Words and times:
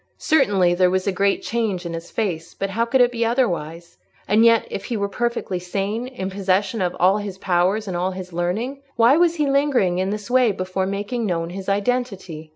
Certainly, 0.17 0.73
there 0.73 0.89
was 0.89 1.05
a 1.05 1.11
great 1.11 1.43
change 1.43 1.85
in 1.85 1.93
his 1.93 2.09
face; 2.09 2.55
but 2.55 2.71
how 2.71 2.85
could 2.85 3.01
it 3.01 3.11
be 3.11 3.23
otherwise? 3.23 3.99
And 4.27 4.43
yet, 4.43 4.65
if 4.71 4.85
he 4.85 4.97
were 4.97 5.07
perfectly 5.07 5.59
sane—in 5.59 6.29
possession 6.31 6.81
of 6.81 6.95
all 6.99 7.19
his 7.19 7.37
powers 7.37 7.87
and 7.87 7.95
all 7.95 8.09
his 8.09 8.33
learning, 8.33 8.81
why 8.95 9.15
was 9.17 9.35
he 9.35 9.45
lingering 9.47 9.99
in 9.99 10.09
this 10.09 10.31
way 10.31 10.53
before 10.53 10.87
making 10.87 11.27
known 11.27 11.51
his 11.51 11.69
identity? 11.69 12.49